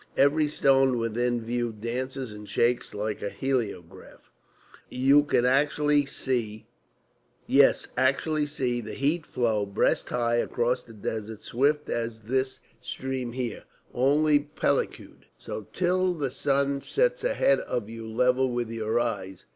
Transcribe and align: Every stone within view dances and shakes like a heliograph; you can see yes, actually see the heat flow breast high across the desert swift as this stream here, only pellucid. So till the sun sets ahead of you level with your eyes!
Every 0.17 0.47
stone 0.47 0.97
within 0.97 1.41
view 1.41 1.71
dances 1.71 2.31
and 2.31 2.49
shakes 2.49 2.95
like 2.95 3.21
a 3.21 3.29
heliograph; 3.29 4.31
you 4.89 5.21
can 5.21 5.45
see 6.07 6.65
yes, 7.45 7.87
actually 7.95 8.47
see 8.47 8.81
the 8.81 8.95
heat 8.95 9.27
flow 9.27 9.63
breast 9.67 10.09
high 10.09 10.37
across 10.37 10.81
the 10.81 10.93
desert 10.95 11.43
swift 11.43 11.87
as 11.87 12.21
this 12.21 12.61
stream 12.79 13.33
here, 13.33 13.65
only 13.93 14.39
pellucid. 14.39 15.27
So 15.37 15.67
till 15.71 16.15
the 16.15 16.31
sun 16.31 16.81
sets 16.81 17.23
ahead 17.23 17.59
of 17.59 17.87
you 17.87 18.07
level 18.07 18.49
with 18.51 18.71
your 18.71 18.99
eyes! 18.99 19.45